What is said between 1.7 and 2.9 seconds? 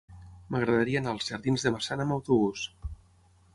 Massana amb autobús.